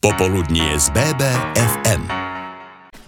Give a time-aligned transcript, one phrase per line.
[0.00, 2.19] Popoludnie z BBFM.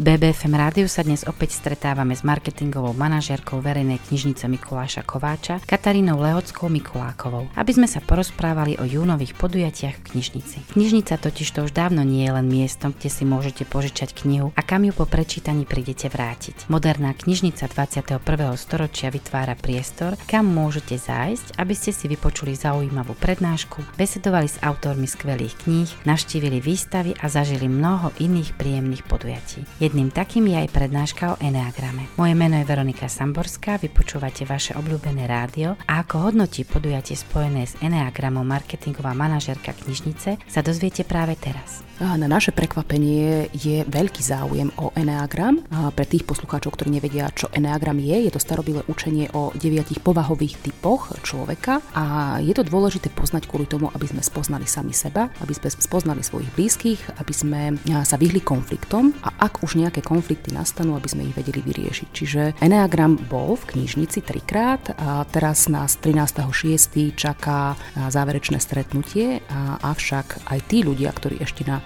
[0.02, 6.66] BBFM rádiu sa dnes opäť stretávame s marketingovou manažérkou verejnej knižnice Mikuláša Kováča, Katarínou Lehockou
[6.66, 10.74] Mikulákovou, aby sme sa porozprávali o júnových podujatiach v knižnici.
[10.74, 14.66] Knižnica totiž to už dávno nie je len miestom, kde si môžete požičať knihu a
[14.66, 16.66] kam ju po prečítaní prídete vrátiť.
[16.66, 18.18] Moderná knižnica 21.
[18.58, 25.06] storočia vytvára priestor, kam môžete zájsť, aby ste si vypočuli zaujímavú prednášku, besedovali s autormi
[25.06, 29.62] skvelých kníh, navštívili výstavy a zažili mnoho iných príjemných podujatí.
[29.92, 32.08] Jedným takým je aj prednáška o Enneagrame.
[32.16, 37.76] Moje meno je Veronika Samborská, vypočúvate vaše obľúbené rádio a ako hodnotí podujatie spojené s
[37.84, 41.84] Enneagramom marketingová manažerka knižnice sa dozviete práve teraz.
[42.02, 45.62] Na naše prekvapenie je veľký záujem o Enneagram.
[45.70, 50.58] Pre tých poslucháčov, ktorí nevedia, čo Enneagram je, je to starobilé učenie o deviatich povahových
[50.66, 55.54] typoch človeka a je to dôležité poznať kvôli tomu, aby sme spoznali sami seba, aby
[55.54, 60.98] sme spoznali svojich blízkych, aby sme sa vyhli konfliktom a ak už nejaké konflikty nastanú,
[60.98, 62.08] aby sme ich vedeli vyriešiť.
[62.10, 67.14] Čiže Enneagram bol v knižnici trikrát a teraz nás 13.6.
[67.14, 69.38] čaká záverečné stretnutie,
[69.86, 71.78] avšak aj tí ľudia, ktorí ešte na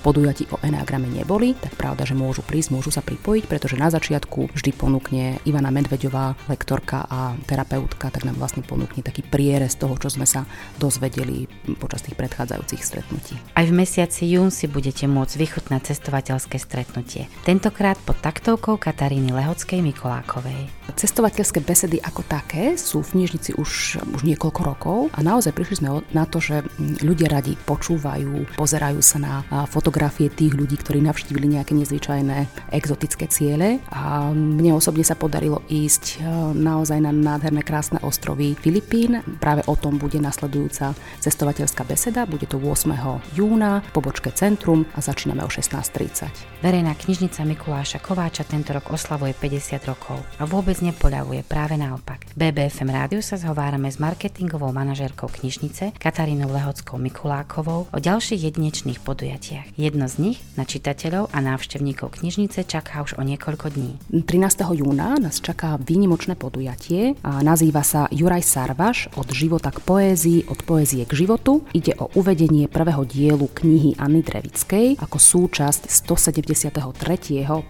[0.00, 4.54] podujatí o Enneagrame neboli, tak pravda, že môžu prísť, môžu sa pripojiť, pretože na začiatku
[4.54, 10.12] vždy ponúkne Ivana Medvedová, lektorka a terapeutka, tak nám vlastne ponúkne taký prierez toho, čo
[10.12, 10.46] sme sa
[10.78, 13.34] dozvedeli počas tých predchádzajúcich stretnutí.
[13.58, 17.26] Aj v mesiaci jún si budete môcť vychutnať cestovateľské stretnutie.
[17.42, 20.70] Tentokrát pod taktovkou Kataríny Lehockej Mikolákovej.
[20.94, 26.02] Cestovateľské besedy ako také sú v knižnici už, už niekoľko rokov a naozaj prišli sme
[26.14, 26.62] na to, že
[27.02, 29.34] ľudia radi počúvajú, pozerajú sa na
[29.66, 36.04] fotografie tých ľudí, ktorí navštívili nejaké nezvyčajné exotické ciele a mne osobne sa podarilo ísť
[36.04, 39.24] e, naozaj na nádherné krásne ostrovy Filipín.
[39.40, 42.92] Práve o tom bude nasledujúca cestovateľská beseda, bude to 8.
[43.34, 46.62] júna v pobočke Centrum a začíname o 16.30.
[46.62, 52.30] Verejná knižnica Mikuláša Kováča tento rok oslavuje 50 rokov a vôbec nepoľavuje, práve naopak.
[52.38, 59.31] BBFM rádiu sa zhovárame s marketingovou manažérkou knižnice Katarínou Lehockou Mikulákovou o ďalších jedinečných podujatiach
[59.32, 59.80] podujatiach.
[59.80, 63.96] Jedno z nich na čitateľov a návštevníkov knižnice čaká už o niekoľko dní.
[64.28, 64.60] 13.
[64.76, 70.60] júna nás čaká výnimočné podujatie a nazýva sa Juraj Sarvaš od života k poézii, od
[70.68, 71.64] poézie k životu.
[71.72, 76.68] Ide o uvedenie prvého dielu knihy Anny Drevickej ako súčasť 173.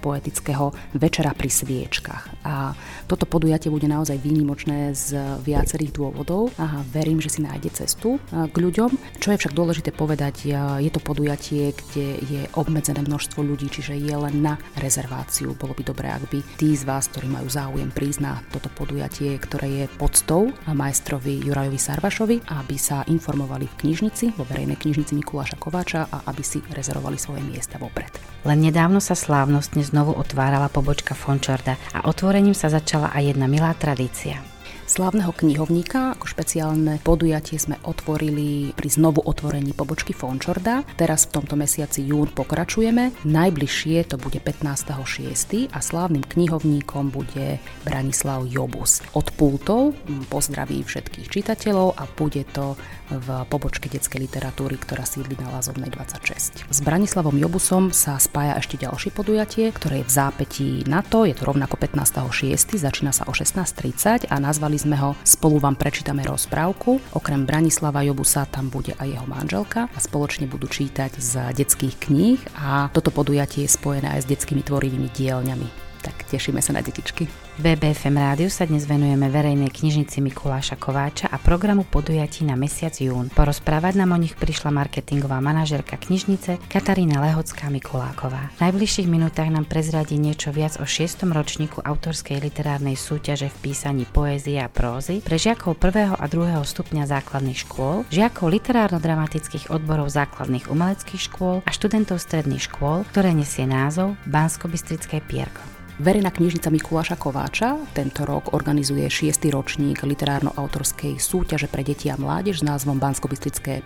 [0.03, 2.43] poetického večera pri sviečkach.
[2.43, 2.75] A
[3.07, 5.15] toto podujatie bude naozaj výnimočné z
[5.47, 8.91] viacerých dôvodov a verím, že si nájde cestu k ľuďom.
[9.23, 10.51] Čo je však dôležité povedať,
[10.83, 15.53] je to podujatie podujatie, kde je obmedzené množstvo ľudí, čiže je len na rezerváciu.
[15.53, 19.37] Bolo by dobré, ak by tí z vás, ktorí majú záujem prísť na toto podujatie,
[19.37, 25.61] ktoré je podstou majstrovi Jurajovi Sarvašovi, aby sa informovali v knižnici, vo verejnej knižnici Mikuláša
[25.61, 28.11] Kováča a aby si rezervovali svoje miesta vopred.
[28.49, 33.77] Len nedávno sa slávnostne znovu otvárala pobočka Fončorda a otvorením sa začala aj jedna milá
[33.77, 34.52] tradícia
[34.87, 36.15] slávneho knihovníka.
[36.19, 40.85] Ako špeciálne podujatie sme otvorili pri znovu otvorení pobočky Fončorda.
[40.99, 43.25] Teraz v tomto mesiaci jún pokračujeme.
[43.27, 45.73] Najbližšie to bude 15.6.
[45.73, 49.05] a slávnym knihovníkom bude Branislav Jobus.
[49.15, 49.95] Od pultov
[50.29, 52.79] pozdraví všetkých čitateľov a bude to
[53.13, 56.65] v pobočke detskej literatúry, ktorá sídli na Lazovnej 26.
[56.65, 61.37] S Branislavom Jobusom sa spája ešte ďalšie podujatie, ktoré je v zápätí na to, je
[61.37, 67.03] to rovnako 15.6., začína sa o 16.30 a nazvali sme ho Spolu vám prečítame rozprávku.
[67.17, 72.41] Okrem Branislava Jobusa tam bude aj jeho manželka a spoločne budú čítať z detských kníh
[72.59, 75.69] a toto podujatie je spojené aj s detskými tvorivými dielňami.
[76.05, 77.42] Tak tešíme sa na detičky.
[77.61, 83.29] BBFM rádiu sa dnes venujeme verejnej knižnici Mikuláša Kováča a programu podujatí na mesiac jún.
[83.29, 88.57] Porozprávať nám o nich prišla marketingová manažerka knižnice Katarína Lehocká Mikuláková.
[88.57, 91.29] V najbližších minútach nám prezradí niečo viac o 6.
[91.29, 96.17] ročníku autorskej literárnej súťaže v písaní poézie a prózy pre žiakov 1.
[96.17, 96.57] a 2.
[96.57, 103.69] stupňa základných škôl, žiakov literárno-dramatických odborov základných umeleckých škôl a študentov stredných škôl, ktoré nesie
[103.69, 105.72] názov Bansko-Bystrické pierko.
[106.01, 109.53] Verejná knižnica Mikuláša Kováča tento rok organizuje 6.
[109.53, 113.29] ročník literárno-autorskej súťaže pre deti a mládež s názvom bansko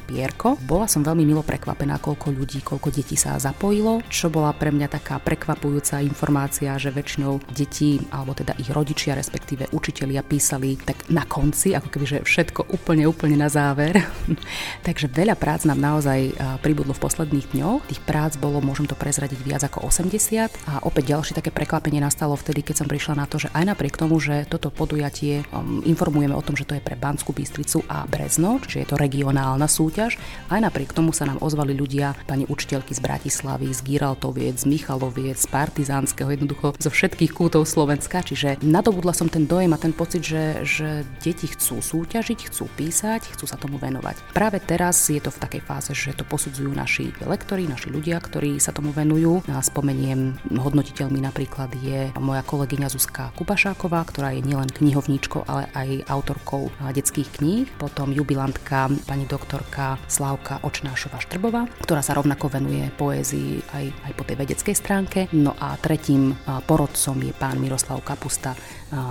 [0.06, 0.54] Pierko.
[0.70, 4.86] Bola som veľmi milo prekvapená, koľko ľudí, koľko detí sa zapojilo, čo bola pre mňa
[4.86, 11.26] taká prekvapujúca informácia, že väčšinou deti, alebo teda ich rodičia, respektíve učitelia písali tak na
[11.26, 13.98] konci, ako keby že všetko úplne, úplne na záver.
[14.86, 17.90] Takže veľa prác nám naozaj pribudlo v posledných dňoch.
[17.90, 22.00] Tých prác bolo, môžem to prezradiť, viac ako 80 a opäť ďalšie také prekvapenie prekvapenie
[22.04, 25.80] nastalo vtedy, keď som prišla na to, že aj napriek tomu, že toto podujatie um,
[25.84, 29.64] informujeme o tom, že to je pre Banskú Bystricu a Brezno, čiže je to regionálna
[29.64, 30.20] súťaž,
[30.52, 35.40] aj napriek tomu sa nám ozvali ľudia, pani učiteľky z Bratislavy, z Giraltoviec, z Michaloviec,
[35.40, 40.20] z Partizánskeho, jednoducho zo všetkých kútov Slovenska, čiže nadobudla som ten dojem a ten pocit,
[40.20, 44.36] že, že deti chcú súťažiť, chcú písať, chcú sa tomu venovať.
[44.36, 48.58] Práve teraz je to v takej fáze, že to posudzujú naši lektori, naši ľudia, ktorí
[48.60, 49.46] sa tomu venujú.
[49.46, 51.85] A spomeniem hodnotiteľmi napríklad je
[52.20, 57.64] moja kolegyňa Zuzka Kubašáková, ktorá je nielen knihovníčkou, ale aj autorkou detských kníh.
[57.76, 64.22] Potom jubilantka pani doktorka Slavka Očnášová Štrbová, ktorá sa rovnako venuje poézii aj, aj po
[64.22, 65.20] tej vedeckej stránke.
[65.34, 68.54] No a tretím porodcom je pán Miroslav Kapusta,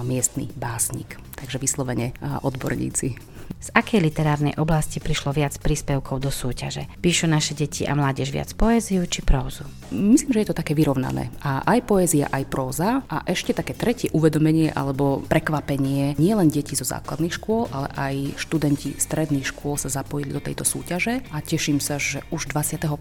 [0.07, 1.19] miestny básnik.
[1.35, 2.15] Takže vyslovene
[2.47, 6.85] odborníci z akej literárnej oblasti prišlo viac príspevkov do súťaže?
[7.01, 9.65] Píšu naše deti a mládež viac poéziu či prózu?
[9.89, 11.33] Myslím, že je to také vyrovnané.
[11.41, 13.01] A aj poézia, aj próza.
[13.09, 16.17] A ešte také tretie uvedomenie alebo prekvapenie.
[16.17, 20.65] Nie len deti zo základných škôl, ale aj študenti stredných škôl sa zapojili do tejto
[20.65, 21.25] súťaže.
[21.33, 22.97] A teším sa, že už 21.6.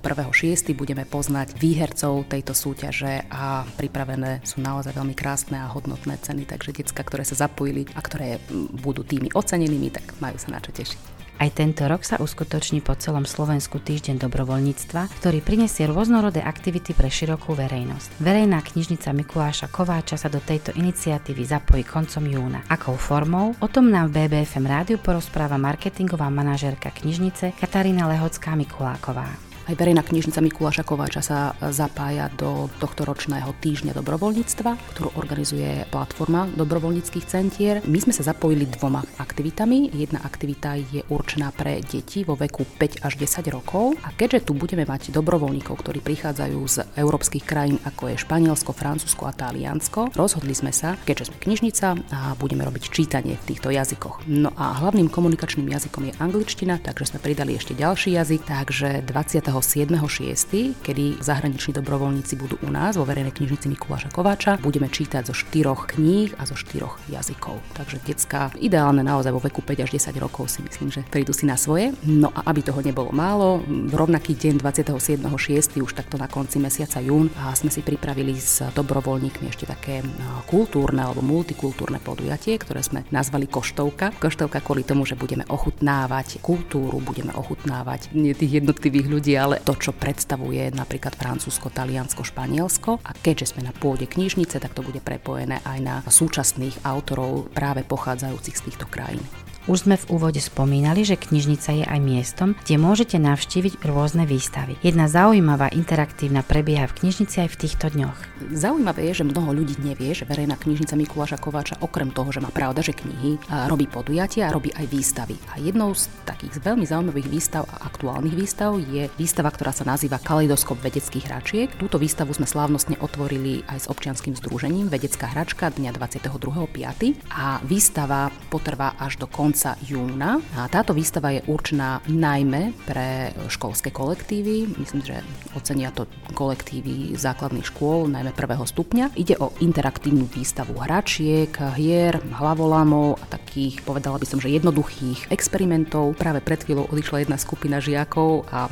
[0.77, 6.49] budeme poznať výhercov tejto súťaže a pripravené sú naozaj veľmi krásne a hodnotné ceny.
[6.49, 8.41] Takže decka, ktoré sa zapojili a ktoré
[8.81, 11.15] budú tými ocenenými, tak majú majú sa na čo tešiť.
[11.35, 17.11] Aj tento rok sa uskutoční po celom Slovensku týždeň dobrovoľníctva, ktorý prinesie rôznorodé aktivity pre
[17.11, 18.23] širokú verejnosť.
[18.23, 22.63] Verejná knižnica Mikuláša Kováča sa do tejto iniciatívy zapojí koncom júna.
[22.71, 23.51] Akou formou?
[23.59, 29.54] O tom nám v BBFM rádiu porozpráva marketingová manažérka knižnice Katarína Lehocká Mikuláková.
[29.65, 36.45] Aj verejná knižnica Mikuláša Kováča sa zapája do tohto ročného týždňa dobrovoľníctva, ktorú organizuje platforma
[36.53, 37.81] dobrovoľníckých centier.
[37.89, 39.89] My sme sa zapojili dvoma aktivitami.
[39.97, 44.53] Jedna aktivita je určená pre deti vo veku 5 až 10 rokov a keďže tu
[44.53, 50.53] budeme mať dobrovoľníkov, ktorí prichádzajú z európskych krajín ako je Španielsko, Francúzsko a Taliansko, rozhodli
[50.53, 54.29] sme sa, keďže sme knižnica a budeme robiť čítanie v týchto jazykoch.
[54.29, 59.54] No a hlavným komunikačným jazykom je angličtina, takže sme pridali ešte ďalší jazyk, takže 20
[59.61, 64.59] 7.6., kedy zahraniční dobrovoľníci budú u nás vo verejnej knižnici Mikuláša Kováča.
[64.63, 67.59] Budeme čítať zo štyroch kníh a zo štyroch jazykov.
[67.75, 71.45] Takže detská ideálne naozaj vo veku 5 až 10 rokov si myslím, že prídu si
[71.45, 71.93] na svoje.
[72.07, 75.83] No a aby toho nebolo málo, v rovnaký deň 27.6.
[75.83, 80.01] už takto na konci mesiaca jún a sme si pripravili s dobrovoľníkmi ešte také
[80.47, 84.15] kultúrne alebo multikultúrne podujatie, ktoré sme nazvali Koštovka.
[84.23, 89.77] Koštovka kvôli tomu, že budeme ochutnávať kultúru, budeme ochutnávať nie tých jednotlivých ľudí, ale to,
[89.77, 93.05] čo predstavuje napríklad Francúzsko, Taliansko, Španielsko.
[93.05, 97.85] A keďže sme na pôde knižnice, tak to bude prepojené aj na súčasných autorov práve
[97.85, 99.44] pochádzajúcich z týchto krajín.
[99.65, 104.77] Už sme v úvode spomínali, že knižnica je aj miestom, kde môžete navštíviť rôzne výstavy.
[104.85, 108.45] Jedna zaujímavá interaktívna prebieha v knižnici aj v týchto dňoch.
[108.53, 112.53] Zaujímavé je, že mnoho ľudí nevie, že verejná knižnica Mikuláša Kováča okrem toho, že má
[112.53, 113.41] pravda, že knihy,
[113.73, 115.41] robí podujatia a robí aj výstavy.
[115.57, 120.21] A jednou z takých veľmi zaujímavých výstav a aktuálnych výstav je výstava, ktorá sa nazýva
[120.21, 121.69] Kaleidoskop vedeckých hračiek.
[121.81, 127.33] Túto výstavu sme slávnostne otvorili aj s občianským združením Vedecká hračka dňa 22.5.
[127.33, 130.43] a výstava potrvá až do konca konca júna.
[130.59, 134.67] A táto výstava je určená najmä pre školské kolektívy.
[134.83, 135.23] Myslím, že
[135.55, 139.15] ocenia to kolektívy základných škôl, najmä prvého stupňa.
[139.15, 146.19] Ide o interaktívnu výstavu hračiek, hier, hlavolamov a takých, povedala by som, že jednoduchých experimentov.
[146.19, 148.67] Práve pred chvíľou odišla jedna skupina žiakov a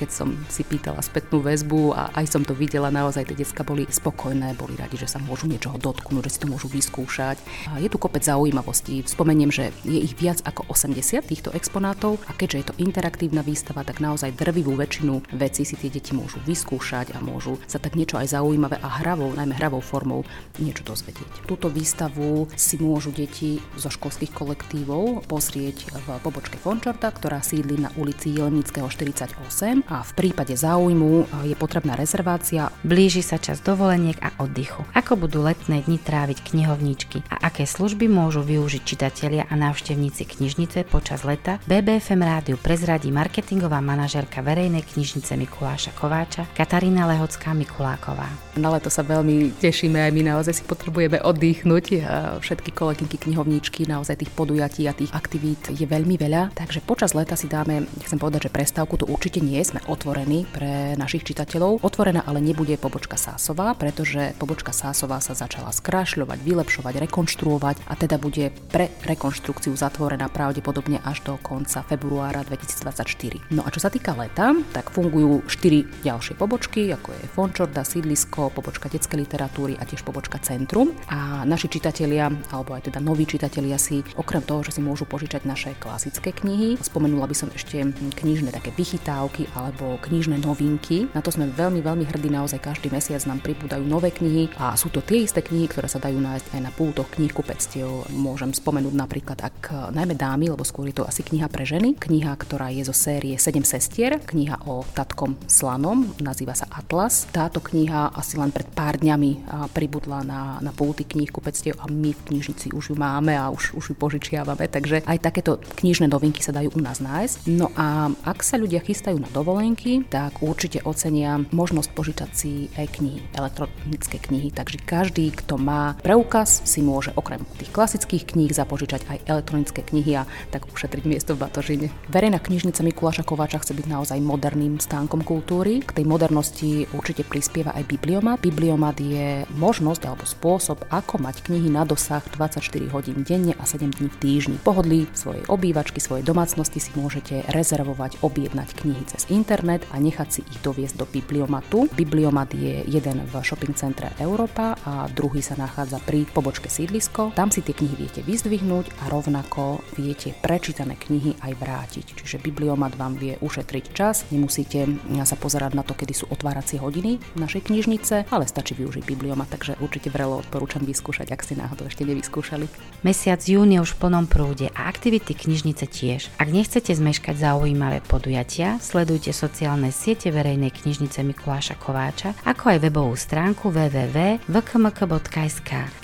[0.00, 3.84] keď som si pýtala spätnú väzbu a aj som to videla, naozaj tie decka boli
[3.84, 7.36] spokojné, boli radi, že sa môžu niečoho dotknúť, že si to môžu vyskúšať.
[7.68, 9.04] A je tu kopec zaujímavostí.
[9.04, 13.82] Spomeniem, že je ich viac ako 80 týchto exponátov a keďže je to interaktívna výstava,
[13.82, 18.22] tak naozaj drvivú väčšinu vecí si tie deti môžu vyskúšať a môžu sa tak niečo
[18.22, 20.22] aj zaujímavé a hravou, najmä hravou formou
[20.62, 21.42] niečo dozvedieť.
[21.50, 27.90] Túto výstavu si môžu deti zo školských kolektívov pozrieť v pobočke Fončorta, ktorá sídli na
[27.98, 29.42] ulici Jelenického 48
[29.90, 32.70] a v prípade záujmu je potrebná rezervácia.
[32.86, 34.86] Blíži sa čas dovoleniek a oddychu.
[34.94, 40.52] Ako budú letné dni tráviť knihovníčky a aké služby môžu využiť čitatelia a návštevníci knižnici
[40.52, 48.28] knižnice počas leta BBFM rádiu prezradí marketingová manažerka verejnej knižnice Mikuláša Kováča Katarína Lehocká Mikuláková.
[48.60, 52.04] Na leto sa veľmi tešíme, aj my naozaj si potrebujeme oddychnúť.
[52.44, 57.32] Všetky kolegynky knihovníčky, naozaj tých podujatí a tých aktivít je veľmi veľa, takže počas leta
[57.32, 61.80] si dáme, chcem povedať, že prestávku tu určite nie sme otvorení pre našich čitateľov.
[61.80, 68.20] Otvorená ale nebude pobočka Sásová, pretože pobočka Sásová sa začala skrášľovať, vylepšovať, rekonštruovať a teda
[68.20, 73.54] bude pre rekonštrukciu zatvorená otvorená pravdepodobne až do konca februára 2024.
[73.54, 78.50] No a čo sa týka leta, tak fungujú 4 ďalšie pobočky, ako je Fončorda, sídlisko,
[78.50, 80.90] pobočka detskej literatúry a tiež pobočka Centrum.
[81.06, 85.46] A naši čitatelia, alebo aj teda noví čitatelia si okrem toho, že si môžu požičať
[85.46, 91.06] naše klasické knihy, spomenula by som ešte knižné také vychytávky alebo knižné novinky.
[91.14, 94.90] Na to sme veľmi, veľmi hrdí, naozaj každý mesiac nám pribúdajú nové knihy a sú
[94.90, 98.10] to tie isté knihy, ktoré sa dajú nájsť aj na pultoch knihkupectiev.
[98.10, 102.36] Môžem spomenúť napríklad, ak najmä dámy, lebo skôr je to asi kniha pre ženy, kniha,
[102.36, 107.24] ktorá je zo série 7 sestier, kniha o tatkom slanom, nazýva sa Atlas.
[107.32, 112.24] Táto kniha asi len pred pár dňami pribudla na, na pulty knihkupectiev a my v
[112.28, 116.52] knižnici už ju máme a už, už ju požičiavame, takže aj takéto knižné novinky sa
[116.52, 117.48] dajú u nás nájsť.
[117.48, 123.32] No a ak sa ľudia chystajú na dovolenky, tak určite ocenia možnosť požičať si e-knihy,
[123.32, 124.52] elektronické knihy.
[124.52, 130.20] Takže každý, kto má preukaz, si môže okrem tých klasických kníh zapožičať aj elektronické knihy
[130.20, 131.88] a tak ušetriť miesto v batožine.
[132.12, 135.80] Verejná knižnica Mikuláša Kováča chce byť naozaj moderným stánkom kultúry.
[135.80, 138.44] K tej modernosti určite prispieva aj bibliomat.
[138.44, 142.60] Bibliomat je možnosť alebo spôsob, ako mať knihy na dosah 24
[142.92, 144.56] hodín denne a 7 dní v týždni.
[144.60, 150.40] Pohodlí svojej obývačky, svojej domácnosti si môžete rezervovať, objednať knihy cez internet a nechať si
[150.42, 151.86] ich doviesť do bibliomatu.
[151.94, 157.30] Bibliomat je jeden v shopping centre Európa a druhý sa nachádza pri pobočke sídlisko.
[157.38, 159.61] Tam si tie knihy viete vyzdvihnúť a rovnako
[159.96, 162.06] viete prečítané knihy aj vrátiť.
[162.18, 164.86] Čiže bibliomat vám vie ušetriť čas, nemusíte
[165.22, 169.78] sa pozerať na to, kedy sú otváracie hodiny našej knižnice, ale stačí využiť bibliomat, takže
[169.78, 172.66] určite vrelo odporúčam vyskúšať, ak ste náhodou ešte nevyskúšali.
[173.06, 176.28] Mesiac jún je už v plnom prúde a aktivity knižnice tiež.
[176.38, 183.14] Ak nechcete zmeškať zaujímavé podujatia, sledujte sociálne siete verejnej knižnice Mikuláša Kováča, ako aj webovú
[183.14, 184.50] stránku www.vkmk.sk,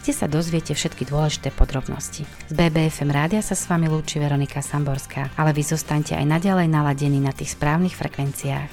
[0.03, 2.25] kde sa dozviete všetky dôležité podrobnosti.
[2.49, 7.17] Z BBFM rádia sa s vami lúči Veronika Samborská, ale vy zostaňte aj naďalej naladení
[7.17, 8.71] na tých správnych frekvenciách.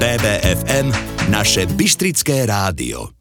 [0.00, 0.88] BBFM,
[1.28, 3.15] naše Bystrické rádio.